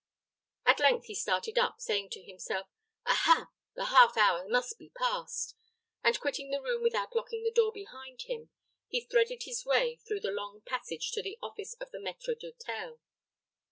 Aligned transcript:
At 0.65 0.79
length 0.79 1.05
he 1.05 1.13
started 1.13 1.59
up, 1.59 1.79
saying 1.79 2.09
to 2.13 2.23
himself, 2.23 2.65
"Ah, 3.05 3.19
ha! 3.23 3.49
the 3.75 3.85
half 3.85 4.17
hour 4.17 4.47
must 4.49 4.79
be 4.79 4.89
past;" 4.89 5.53
and 6.03 6.19
quitting 6.19 6.49
the 6.49 6.59
room 6.59 6.81
without 6.81 7.15
locking 7.15 7.43
the 7.43 7.51
door 7.51 7.71
behind 7.71 8.23
him, 8.23 8.49
he 8.87 9.01
threaded 9.05 9.43
his 9.43 9.63
way 9.63 9.97
through 9.97 10.21
the 10.21 10.31
long 10.31 10.61
passage 10.65 11.11
to 11.11 11.21
the 11.21 11.37
office 11.43 11.75
of 11.75 11.91
the 11.91 11.99
maître 11.99 12.35
d'hôtel. 12.35 12.97